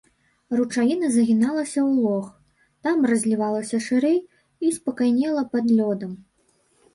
Ручаіна 0.59 1.09
загіналася 1.17 1.79
ў 1.81 2.05
лог, 2.05 2.25
там 2.87 3.05
разлівалася 3.11 3.81
шырэй 3.89 4.19
і 4.65 4.73
спакайнела 4.79 5.43
пад 5.53 5.65
лёдам. 5.77 6.11